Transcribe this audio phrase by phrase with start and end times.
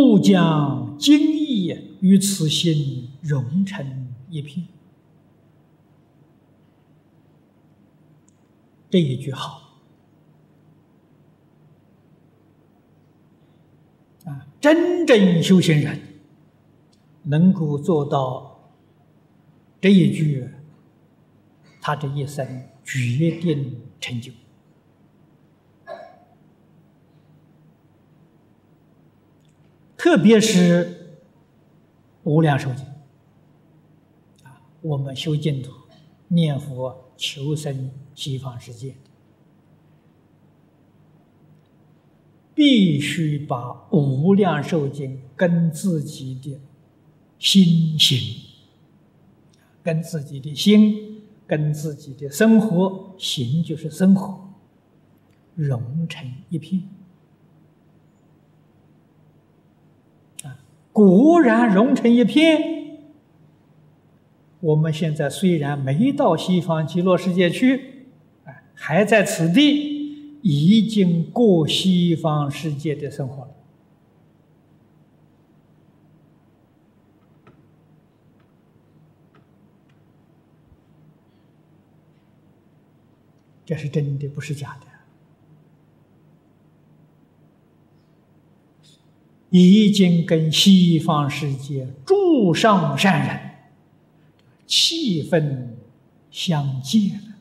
[0.00, 4.66] 吾将精意与此心融成一片。
[8.88, 9.80] 这一句好
[14.24, 14.46] 啊！
[14.60, 15.98] 真正修行人
[17.22, 18.70] 能够做到
[19.80, 20.46] 这一句，
[21.80, 22.46] 他这一生
[22.84, 24.30] 决定成就。
[30.02, 31.20] 特别是
[32.24, 32.84] 无量寿经
[34.42, 35.70] 啊，我们修净土、
[36.26, 38.96] 念佛、求生西方世界，
[42.52, 46.60] 必须把无量寿经跟自己的
[47.38, 48.18] 心行、
[49.84, 54.48] 跟自己的心、跟自己的生活行，就是生活
[55.54, 56.82] 融成一片。
[60.92, 62.70] 果然融成一片。
[64.60, 68.06] 我们现在虽然没到西方极乐世界去，
[68.44, 73.50] 哎，还在此地，已经过西方世界的生活了。
[83.64, 84.86] 这是真的，不是假的。
[89.52, 93.50] 已经跟西方世界诸上善人
[94.66, 95.74] 气氛
[96.30, 97.34] 相接了，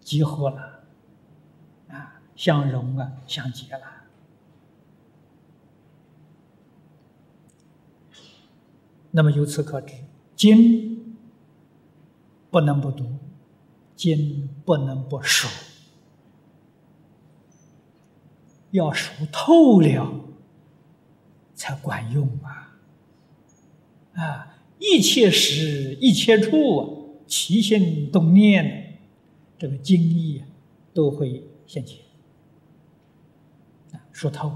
[0.00, 0.84] 结合了，
[1.88, 3.80] 啊，相融啊，相结了。
[9.10, 9.92] 那么由此可知，
[10.34, 11.14] 经
[12.50, 13.04] 不能不读，
[13.94, 15.46] 经不能不熟，
[18.70, 20.31] 要熟透了。
[21.62, 22.76] 才管用啊！
[24.14, 28.98] 啊，一切时一切处，起心动念，
[29.56, 30.42] 这个经义
[30.92, 32.00] 都会现前。
[33.92, 34.48] 啊，说透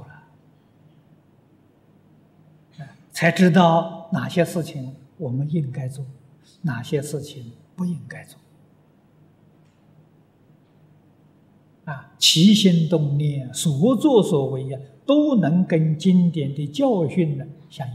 [2.79, 6.05] 了，才知道哪些事情我们应该做，
[6.63, 8.37] 哪些事情不应该做。
[11.87, 14.79] 啊，起心动念，所作所为呀。
[15.07, 17.95] 都能跟经典的教训呢相应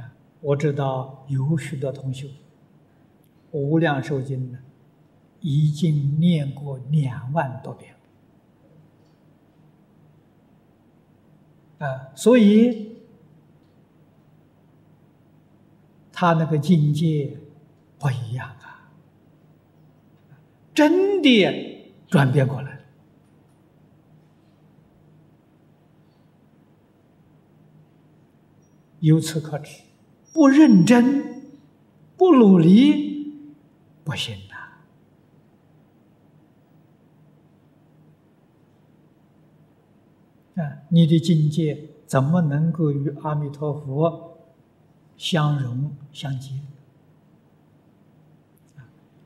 [0.00, 0.16] 啊！
[0.40, 2.28] 我知道有许多同学
[3.50, 4.58] 《无量寿经》呢，
[5.40, 7.94] 已经念过两万多遍
[11.76, 12.96] 啊，所以
[16.10, 17.36] 他那个境界
[17.98, 18.69] 不一样啊，
[20.80, 22.80] 真的转变过来。
[29.00, 29.82] 由此可知，
[30.32, 31.52] 不认真、
[32.16, 33.30] 不努力，
[34.04, 34.34] 不行
[40.54, 40.62] 的。
[40.62, 44.38] 啊，你的境界怎么能够与阿弥陀佛
[45.18, 46.52] 相融相接？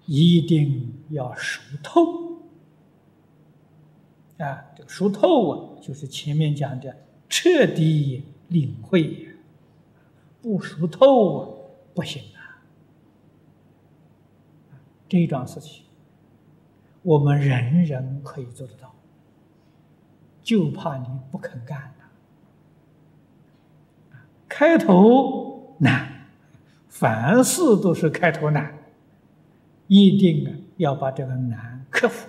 [0.07, 2.43] 一定要熟透。
[4.39, 6.97] 啊，这个熟透啊，就是前面讲的
[7.29, 9.29] 彻底领会。
[10.43, 11.49] 不熟透啊，
[11.95, 12.61] 不行啊！
[15.09, 15.85] 这一桩事情，
[17.01, 18.95] 我们人人可以做得到，
[20.43, 21.95] 就怕你不肯干了。
[24.47, 26.27] 开头难，
[26.89, 28.74] 凡事都是开头难，
[29.87, 32.29] 一定啊要把这个难克服。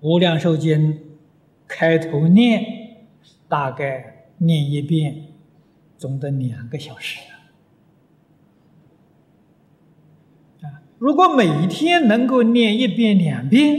[0.00, 0.98] 无量寿经
[1.66, 3.06] 开头念，
[3.48, 4.16] 大概。
[4.42, 5.26] 念一遍，
[5.98, 7.20] 总得两个小时
[10.62, 10.80] 啊！
[10.96, 13.78] 如果每天能够念一遍、两遍，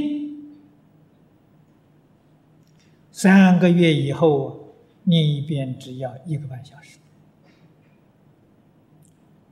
[3.12, 4.76] 三个月以后
[5.06, 7.00] 念一遍只要一个半小时，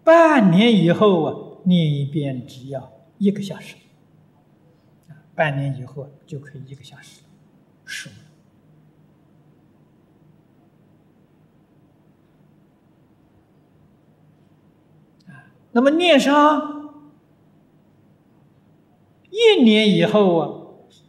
[0.10, 3.76] 半年以后啊念一遍只要一个小时，
[5.36, 7.22] 半年以后就可以一个小时
[7.86, 8.16] 熟了。
[15.72, 17.06] 那么念上
[19.30, 20.50] 一年以后啊，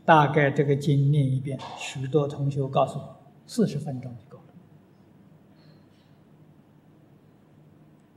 [0.04, 4.36] 大概这个经念一遍，许多同学告诉我，四十分钟就够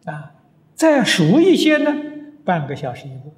[0.05, 0.11] 了。
[0.13, 0.42] 啊，
[0.83, 1.93] 再熟一些呢，
[2.43, 3.31] 半个小时一部。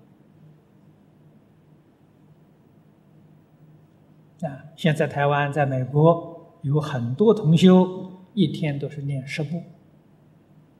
[4.43, 9.61] 啊，现在台湾、在美国有很多同修一天都是念十部，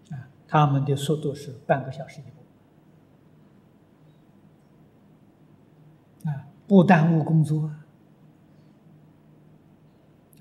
[0.10, 2.24] 啊，他们的速度是半个小时一
[6.24, 7.70] 部，啊，不耽误工作。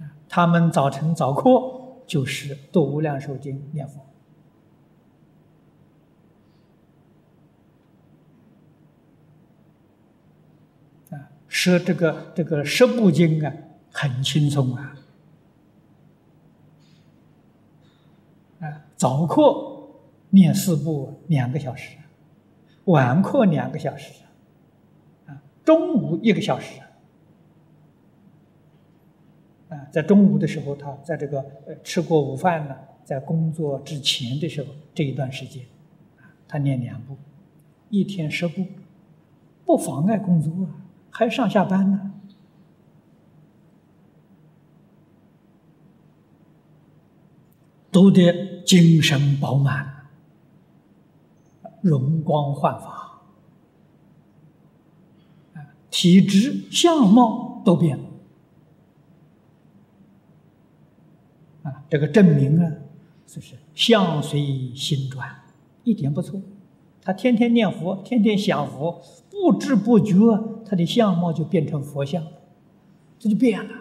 [0.00, 1.50] 啊，他们早晨早课
[2.06, 4.00] 就是读《无量寿经》念佛。
[11.55, 13.55] 说这个这个十部经啊，
[13.93, 14.97] 很轻松啊，
[18.59, 19.89] 啊，早课
[20.31, 21.97] 念四部两个小时，
[22.87, 24.12] 晚课两个小时，
[25.27, 26.81] 啊，中午一个小时，
[29.69, 31.47] 啊，在中午的时候，他在这个
[31.85, 35.65] 吃过午饭呢，在工作之前的时候这一段时间，
[36.49, 37.17] 他念两部，
[37.91, 38.67] 一天十部，
[39.65, 40.81] 不妨碍工作啊。
[41.16, 42.11] 还上下班呢，
[47.93, 50.08] 都得精神饱满，
[51.82, 53.22] 容光焕发，
[55.88, 58.05] 体质相貌都变了，
[61.62, 62.72] 啊，这个证明啊，
[63.25, 65.44] 就是相随心转，
[65.84, 66.43] 一点不错。
[67.05, 70.15] 他天天念佛，天天想佛，不知不觉，
[70.65, 72.23] 他的相貌就变成佛像，
[73.19, 73.75] 这就变了。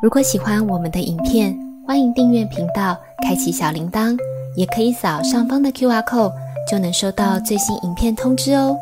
[0.00, 4.16] 如果喜欢我们的影片，欢迎订阅频道，开启小铃铛，
[4.54, 6.32] 也可以扫上方的 Q R code，
[6.70, 8.78] 就能收到最新影片通知哦。